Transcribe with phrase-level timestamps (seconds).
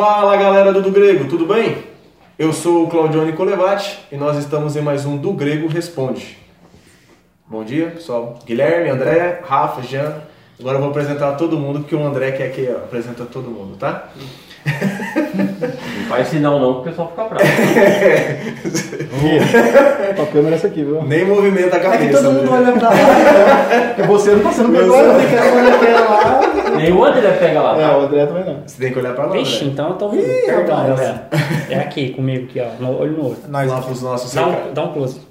[0.00, 1.84] Fala galera do Do Grego, tudo bem?
[2.38, 6.38] Eu sou o Claudione Colevati e nós estamos em mais um Do Grego Responde.
[7.46, 8.38] Bom dia, pessoal.
[8.44, 10.22] Guilherme, André, Rafa, Jean.
[10.58, 14.10] Agora eu vou apresentar todo mundo porque o André quer que apresenta todo mundo, tá?
[16.10, 17.44] Não faz sinal não, porque o pessoal fica bravo.
[20.22, 21.02] A câmera é essa aqui, viu?
[21.02, 22.04] Nem movimenta a É cabeça.
[22.04, 22.58] que todo mundo né?
[22.58, 24.04] olha pra lá, né?
[24.08, 25.14] Você não tá sendo Eu pegou, sou.
[25.14, 26.40] tem que olhar pra lá.
[26.76, 27.80] Nem o André pega lá.
[27.80, 27.96] É, tá?
[27.98, 28.62] o André também não.
[28.66, 30.24] Você tem que olhar pra lá, Vixe, então eu tô ouvindo.
[30.26, 31.28] Ih, galera.
[31.68, 32.82] É aqui comigo, aqui, ó.
[32.82, 33.36] No olho no olho.
[33.48, 34.72] Lá pros nossos Dá recados.
[34.74, 35.20] dá um close.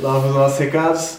[0.00, 1.18] Lá pros nossos recados.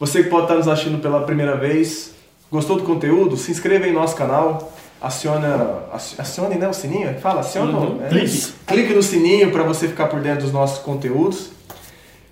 [0.00, 2.12] Você que pode estar nos assistindo pela primeira vez,
[2.50, 3.36] gostou do conteúdo?
[3.36, 4.72] Se inscreva em nosso canal.
[5.02, 7.12] Aciona, aci- acione né, o sininho?
[7.18, 7.76] Fala, aciona.
[7.76, 7.96] Uhum.
[7.96, 8.08] né?
[8.08, 8.52] Clique.
[8.66, 11.50] Clique no sininho para você ficar por dentro dos nossos conteúdos.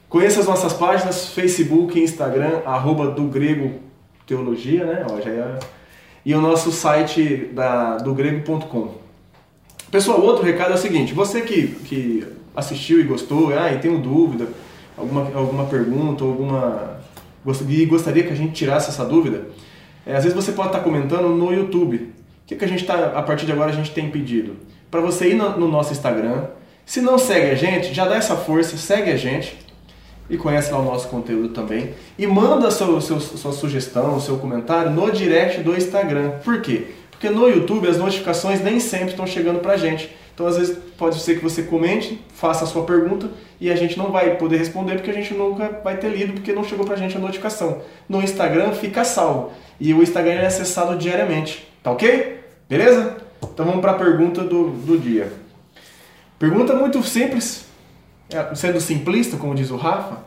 [0.08, 3.72] Conheça as nossas páginas, Facebook Instagram, arroba do Grego
[4.26, 5.06] Teologia, né?
[5.10, 5.58] Ó, já ia-
[6.24, 8.94] E o nosso site da, do grego.com.
[9.90, 12.24] Pessoal, outro recado é o seguinte, você que, que
[12.54, 14.46] assistiu e gostou, ah, e tem dúvida,
[14.96, 17.00] alguma, alguma pergunta, alguma.
[17.68, 19.46] E gostaria que a gente tirasse essa dúvida,
[20.06, 22.12] é, às vezes você pode estar comentando no YouTube.
[22.50, 24.56] Que, que a gente tá, a partir de agora a gente tem pedido?
[24.90, 26.46] Para você ir no, no nosso Instagram.
[26.84, 29.56] Se não segue a gente, já dá essa força, segue a gente
[30.28, 31.90] e conhece lá o nosso conteúdo também.
[32.18, 36.30] E manda seu, seu- sua sugestão, seu comentário no direct do Instagram.
[36.44, 36.86] Por quê?
[37.12, 40.10] Porque no YouTube as notificações nem sempre estão chegando pra gente.
[40.34, 43.28] Então às vezes pode ser que você comente, faça a sua pergunta
[43.60, 46.52] e a gente não vai poder responder porque a gente nunca vai ter lido porque
[46.52, 47.82] não chegou pra gente a notificação.
[48.08, 51.64] No Instagram fica salvo e o Instagram é acessado diariamente.
[51.80, 52.39] Tá ok?
[52.70, 53.16] Beleza?
[53.42, 55.32] Então vamos para a pergunta do, do dia.
[56.38, 57.64] Pergunta muito simples,
[58.32, 60.18] é, sendo simplista, como diz o Rafa.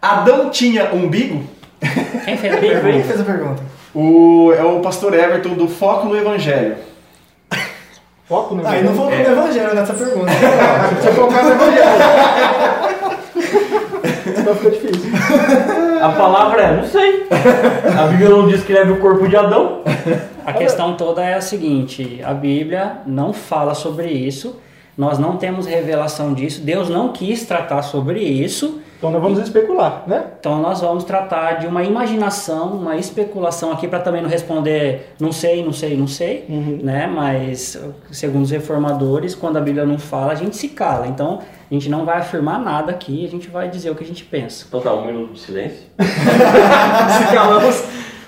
[0.00, 1.44] Adão tinha umbigo?
[2.24, 3.04] Quem fez a Quem pergunta?
[3.04, 3.62] fez a pergunta?
[3.94, 6.76] O, é o pastor Everton do Foco no Evangelho.
[8.26, 9.22] Foco no Ah, e não vou É.
[9.22, 10.32] no evangelho nessa pergunta.
[10.32, 11.90] Você precisa focar no evangelho.
[14.36, 15.12] Senão fica difícil.
[16.02, 17.28] A palavra é, não sei.
[17.96, 19.82] A Bíblia não descreve o corpo de Adão.
[20.44, 24.60] A questão toda é a seguinte: a Bíblia não fala sobre isso,
[24.98, 30.04] nós não temos revelação disso, Deus não quis tratar sobre isso, Então nós vamos especular,
[30.06, 30.26] né?
[30.38, 35.32] então nós vamos tratar de uma imaginação, uma especulação aqui para também não responder não
[35.32, 37.08] sei, não sei, não sei, né?
[37.08, 37.76] Mas
[38.12, 41.08] segundo os reformadores, quando a Bíblia não fala, a gente se cala.
[41.08, 44.06] Então a gente não vai afirmar nada aqui, a gente vai dizer o que a
[44.06, 44.66] gente pensa.
[44.68, 45.82] Então tá, um minuto de silêncio.
[45.98, 47.82] Se calamos.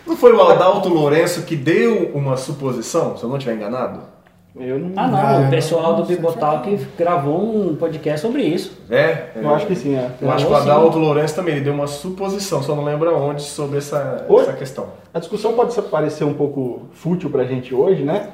[0.05, 4.14] Não foi o Adalto Lourenço que deu uma suposição, se eu não estiver enganado?
[4.57, 4.93] Eu não.
[4.95, 8.81] Ah, não, Ah, o pessoal não do Bibotalk gravou um podcast sobre isso.
[8.89, 9.31] É?
[9.35, 10.11] Eu acho que sim, é.
[10.21, 10.55] Eu acho que o.
[10.55, 14.87] Adalto Lourenço também ele deu uma suposição, só não lembro aonde, sobre essa, essa questão.
[15.13, 18.29] A discussão pode parecer um pouco fútil pra gente hoje, né?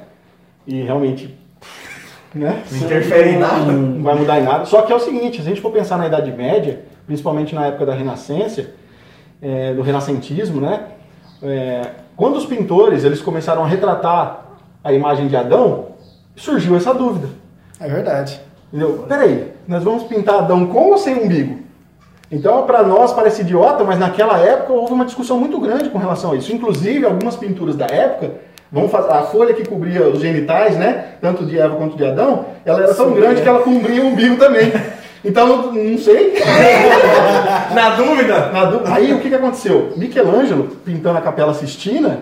[0.65, 1.37] E realmente.
[2.33, 2.63] Né?
[2.71, 3.73] Não interfere em nada.
[3.73, 4.63] Não vai mudar em nada.
[4.63, 7.65] Só que é o seguinte, se a gente for pensar na Idade Média, principalmente na
[7.65, 8.67] época da Renascença,
[9.41, 10.85] é, do renascentismo, né?
[11.43, 14.45] É, quando os pintores eles começaram a retratar
[14.81, 15.87] a imagem de Adão,
[16.35, 17.27] surgiu essa dúvida.
[17.79, 18.39] É verdade.
[18.71, 19.05] Entendeu?
[19.07, 21.59] Peraí, nós vamos pintar Adão com ou sem umbigo?
[22.31, 26.31] Então, para nós parece idiota, mas naquela época houve uma discussão muito grande com relação
[26.31, 26.53] a isso.
[26.53, 28.31] Inclusive, algumas pinturas da época,
[28.71, 32.45] vão fazer, a folha que cobria os genitais, né, tanto de Eva quanto de Adão,
[32.63, 33.43] ela era tão Sim, grande é.
[33.43, 34.71] que ela cobria o umbigo também.
[35.25, 36.35] Então, não sei.
[37.75, 38.47] Na dúvida?
[38.51, 39.91] Na dú- Aí, o que, que aconteceu?
[39.97, 42.21] Michelangelo, pintando a Capela Sistina,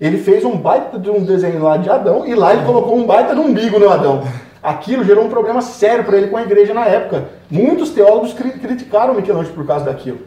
[0.00, 3.04] ele fez um baita de um desenho lá de Adão e lá ele colocou um
[3.06, 4.22] baita no umbigo no Adão.
[4.62, 7.26] Aquilo gerou um problema sério para ele com a igreja na época.
[7.50, 10.18] Muitos teólogos cri- criticaram Michelangelo por causa daquilo.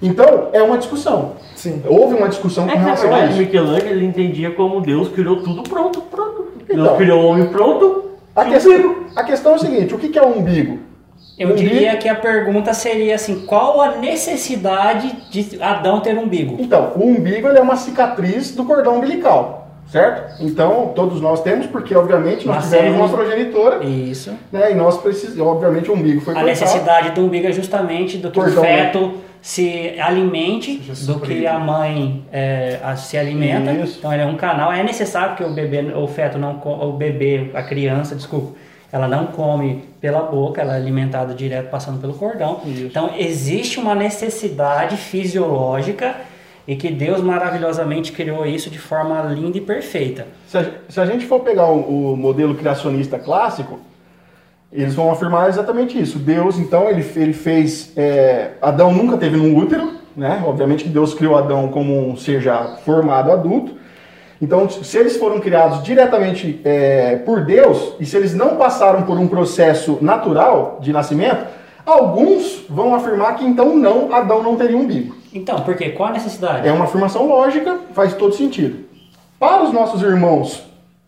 [0.00, 1.32] Então, é uma discussão.
[1.56, 1.82] Sim.
[1.86, 3.38] Houve uma discussão com É relação a isso.
[3.38, 6.48] Michelangelo ele entendia como Deus criou tudo pronto, pronto.
[6.66, 6.96] Deus Então.
[6.96, 8.04] criou o homem pronto.
[8.36, 9.06] A, e questão, umbigo.
[9.16, 10.78] a questão é o seguinte, o que, que é o umbigo?
[11.38, 16.56] Eu Umbigo- diria que a pergunta seria assim: qual a necessidade de Adão ter umbigo?
[16.58, 20.42] Então, o umbigo é uma cicatriz do cordão umbilical, certo?
[20.42, 24.32] Então, todos nós temos, porque obviamente nós Nascemos- tivemos uma progenitora, Isso.
[24.52, 24.72] né?
[24.72, 26.46] E nós precisamos, obviamente o umbigo foi A cortado.
[26.60, 31.58] necessidade do umbigo é justamente do que Cordão, o feto se alimente, do que a
[31.60, 33.70] mãe é, se alimenta.
[33.72, 33.98] Isso.
[34.00, 34.72] Então ele é um canal.
[34.72, 38.56] É necessário que o bebê, o feto não, o bebê, a criança, desculpa,
[38.90, 42.60] ela não come pela boca, ela é alimentada direto passando pelo cordão.
[42.64, 42.84] Isso.
[42.84, 46.16] Então existe uma necessidade fisiológica
[46.66, 50.26] e que Deus maravilhosamente criou isso de forma linda e perfeita.
[50.46, 53.78] Se a, se a gente for pegar o, o modelo criacionista clássico,
[54.70, 56.18] Eles vão afirmar exatamente isso.
[56.18, 57.92] Deus, então, ele, ele fez.
[57.96, 60.42] é, Adão nunca teve um útero, né?
[60.44, 63.72] Obviamente que Deus criou Adão como um ser já formado adulto.
[64.40, 69.18] Então, se eles foram criados diretamente é, por Deus, e se eles não passaram por
[69.18, 71.44] um processo natural de nascimento,
[71.84, 75.16] alguns vão afirmar que então não, Adão não teria umbigo.
[75.34, 75.90] Então, por quê?
[75.90, 76.66] Qual a necessidade?
[76.66, 78.84] É uma afirmação lógica, faz todo sentido.
[79.38, 80.64] Para os nossos irmãos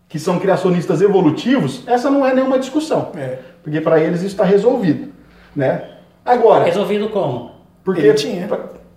[0.09, 3.11] que são criacionistas evolutivos, essa não é nenhuma discussão.
[3.17, 3.39] É.
[3.63, 5.13] Porque para eles isso está resolvido.
[5.55, 5.83] Né?
[6.25, 7.53] Agora, Resolvido como?
[7.85, 8.49] porque Ele tinha.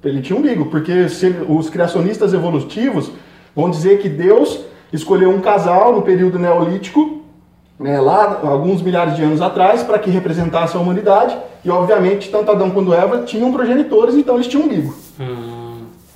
[0.03, 3.11] Ele tinha umbigo, porque se os criacionistas evolutivos
[3.55, 4.59] vão dizer que Deus
[4.91, 7.21] escolheu um casal no período neolítico,
[7.79, 11.35] né, lá alguns milhares de anos atrás, para que representasse a humanidade,
[11.65, 14.93] e obviamente tanto Adão quanto Eva tinham progenitores, então eles tinham umbigo.
[15.19, 15.62] Hum,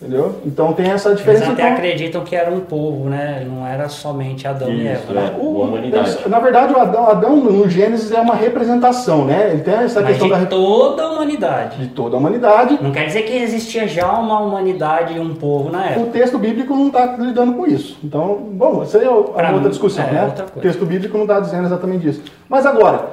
[0.07, 0.35] Entendeu?
[0.45, 1.51] Então tem essa eles diferença.
[1.51, 3.45] até então- acreditam que era um povo, né?
[3.45, 5.13] Não era somente Adão e Isso, Eva.
[5.13, 5.31] né?
[5.33, 5.35] é.
[5.35, 6.09] A humanidade.
[6.11, 9.49] eles- na verdade, o Adão, Adão no Gênesis é uma representação, né?
[9.51, 11.77] Ele tem essa Mas questão de da, toda a humanidade.
[11.77, 12.79] de toda a humanidade.
[12.81, 15.99] Não quer dizer que existia já uma humanidade e um povo na época.
[16.01, 17.97] O texto bíblico não está lidando com isso.
[18.03, 20.23] Então, bom, isso aí é Pra uma outra mim, discussão, é né?
[20.23, 20.59] outra coisa.
[20.59, 22.21] O texto bíblico não está dizendo exatamente isso.
[22.47, 23.07] Mas agora,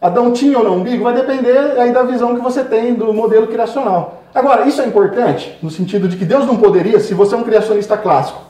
[0.00, 3.46] Adão tinha ou não umbigo vai depender aí da visão que você tem do modelo
[3.48, 4.22] criacional.
[4.36, 7.42] Agora, isso é importante no sentido de que Deus não poderia, se você é um
[7.42, 8.42] criacionista clássico,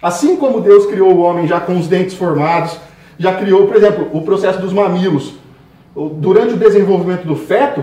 [0.00, 2.78] assim como Deus criou o homem já com os dentes formados,
[3.18, 5.34] já criou, por exemplo, o processo dos mamilos.
[5.92, 7.82] Durante o desenvolvimento do feto,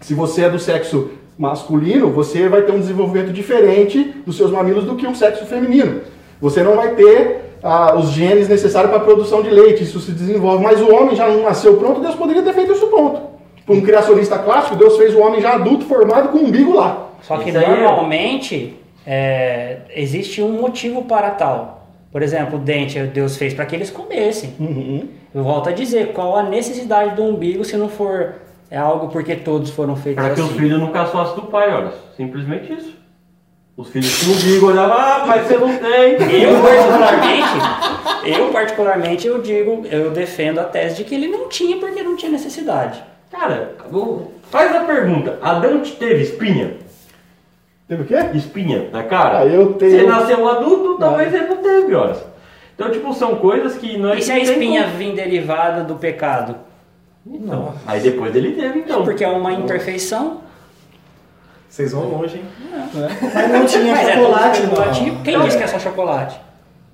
[0.00, 4.84] se você é do sexo masculino, você vai ter um desenvolvimento diferente dos seus mamilos
[4.84, 6.02] do que um sexo feminino.
[6.40, 10.12] Você não vai ter ah, os genes necessários para a produção de leite, isso se
[10.12, 10.62] desenvolve.
[10.62, 13.32] Mas o homem já não nasceu pronto, Deus poderia ter feito isso pronto.
[13.64, 17.08] Para um criacionista clássico, Deus fez o homem já adulto, formado com um umbigo lá.
[17.22, 18.76] Só que é- normalmente
[19.06, 21.86] é, existe um motivo para tal.
[22.10, 24.54] Por exemplo, o dente Deus fez para que eles comessem.
[24.60, 25.08] Uhum.
[25.34, 28.34] Eu volto a dizer, qual a necessidade do umbigo se não for
[28.70, 30.50] é algo porque todos foram feitos Para que assim?
[30.50, 31.92] os filhos não caçassem do pai, olha.
[32.16, 32.96] Simplesmente isso.
[33.76, 36.42] Os filhos tinham umbigo, olhavam, ah, mas você não tem.
[36.42, 41.78] Eu particularmente, eu particularmente eu digo, eu defendo a tese de que ele não tinha
[41.78, 43.02] porque não tinha necessidade.
[43.32, 43.74] Cara,
[44.50, 45.38] faz a pergunta.
[45.42, 46.76] Adão te teve espinha?
[47.88, 48.14] Teve o quê?
[48.36, 49.38] Espinha na cara?
[49.40, 52.16] Ah, eu tenho- Você nasceu adulto, talvez ele não teve, olha.
[52.74, 55.96] Então, tipo, são coisas que nós E se a não espinha como- vir derivada do
[55.96, 56.56] pecado?
[57.26, 59.04] Então, aí depois ele teve, então.
[59.04, 60.40] Porque é uma imperfeição.
[61.68, 62.44] Vocês vão longe, hein?
[63.34, 65.22] Mas não tinha Mas é chocolate, não.
[65.22, 66.38] Quem disse que é só chocolate?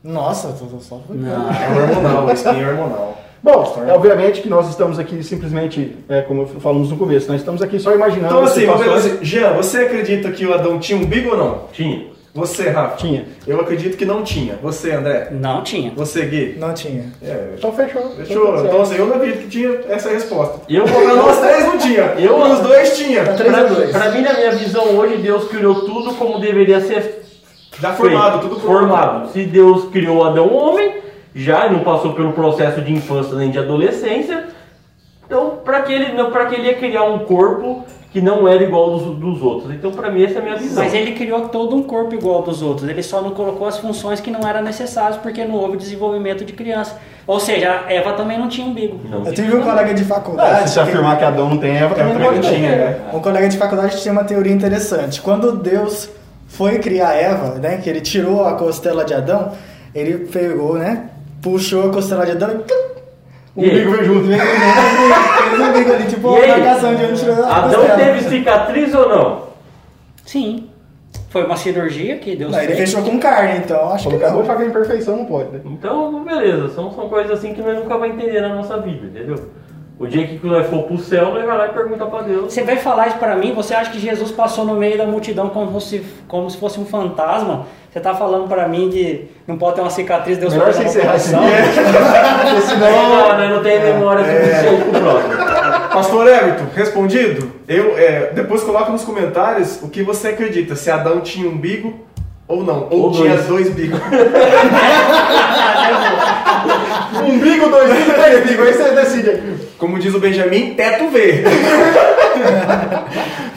[0.05, 1.51] Nossa, tô, tô só Não.
[1.51, 3.18] É hormonal, a espinha é hormonal.
[3.43, 7.63] Bom, é obviamente que nós estamos aqui simplesmente, é, como falamos no começo, nós estamos
[7.63, 8.27] aqui só imaginando.
[8.27, 11.37] Então assim, vamos situações- ver assim, Jean, você acredita que o Adão tinha umbigo ou
[11.37, 11.61] não?
[11.73, 12.07] Tinha.
[12.35, 12.97] Você, Rafa?
[12.99, 13.25] Tinha.
[13.47, 14.57] Eu acredito que não tinha.
[14.63, 15.29] Você, André?
[15.33, 15.93] Não tinha.
[15.97, 16.57] Você, Gui?
[16.59, 17.07] Não tinha.
[17.23, 18.03] É, Então fechou.
[18.17, 18.65] Fechou.
[18.65, 20.61] Então assim, eu não acredito que tinha essa resposta.
[20.69, 22.03] E eu nós três não tinha.
[22.19, 23.25] Eu- Os dois tinha.
[23.25, 23.91] Tá Pra, dois.
[23.91, 27.23] pra mim, na minha visão hoje, Deus criou tudo como deveria ser
[27.81, 28.79] Já formado, feito, tudo pronto.
[28.79, 29.33] formado.
[29.33, 30.93] Se Deus criou Adão homem,
[31.35, 34.47] já não passou pelo processo de infância nem de adolescência,
[35.27, 38.63] então para que ele não para que ele ia criar um corpo que não era
[38.63, 39.71] igual dos, dos outros.
[39.75, 40.83] Então para mim essa é a minha visão.
[40.83, 42.89] Mas ele criou todo um corpo igual dos outros.
[42.89, 46.55] Ele só não colocou as funções que não eram necessárias porque não houve desenvolvimento de
[46.55, 46.97] criança.
[47.27, 48.99] Ou seja, a Eva também não tinha umbigo.
[49.05, 49.27] Não.
[49.27, 50.71] Eu tive um colega de É, faculdade.
[50.71, 53.01] se você que- afirmar que Adão não tem Eva, também não tinha, né?
[53.13, 55.21] Um colega de faculdade tinha uma teoria interessante.
[55.21, 56.09] Quando Deus
[56.47, 59.53] foi criar Eva, né, que ele tirou a costela de Adão,
[59.95, 61.11] ele pegou, né,
[61.53, 64.27] puxou a costela de Adão e O umbigo veio junto.
[64.29, 68.95] fez um bico ali, tipo E uma marcação de onde tirou a Adão teve cicatriz
[68.95, 69.43] ou não?
[70.25, 70.69] Sim.
[71.31, 72.91] Foi uma cirurgia que Deus Não, ele fez.
[72.91, 74.57] fechou com carne, então acho que Falou que acabou não.
[74.57, 75.61] de a imperfeição não pode, né?
[75.65, 79.37] Então, beleza, são, são coisas assim que nós nunca vamos entender na nossa vida, entendeu?
[79.99, 82.53] O dia que nós for pro céu, nós vai lá e pergunta pra Deus.
[82.53, 83.53] Você vai falar isso pra mim?
[83.55, 86.87] Você acha que Jesus passou no meio da multidão como se, como se fosse um
[86.87, 87.67] fantasma?
[87.99, 91.17] Você tá falando pra mim de não pode ter uma cicatriz, Deus Melhor uma encerrar
[91.17, 91.35] esse.
[91.35, 93.37] Porque Não, senão.
[93.37, 95.37] nós não tem memória suficiente pro próximo.
[95.93, 97.51] Pastor Everton, respondido?
[97.67, 102.07] Eu, é, depois coloca nos comentários o que você acredita, se Adão tinha umbigo
[102.49, 102.89] ou não.
[102.91, 103.47] Ou, Ou tinha dois.
[103.47, 104.01] dois bigos.
[107.29, 108.67] Umbigo, dois bigos, três bigos.
[108.67, 109.43] Aí você decide.
[109.79, 111.45] Como diz o Benjamin, teto verde.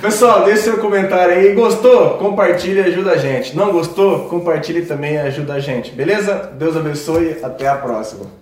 [0.01, 1.53] Pessoal, deixe seu comentário aí.
[1.53, 2.11] Gostou?
[2.17, 3.55] Compartilhe e ajuda a gente.
[3.55, 4.27] Não gostou?
[4.27, 5.91] Compartilhe também e ajuda a gente.
[5.91, 6.51] Beleza?
[6.57, 7.37] Deus abençoe.
[7.43, 8.40] Até a próxima.